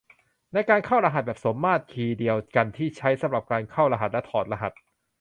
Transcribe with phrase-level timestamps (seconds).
[0.53, 4.73] ในการเข้ารหัสแบบสมมาตรคีย์เดียวกันนี้ใช้สำหรับการเข้ารหัสและถอดรหัส